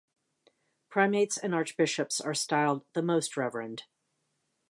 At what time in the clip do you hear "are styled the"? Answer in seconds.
2.19-3.03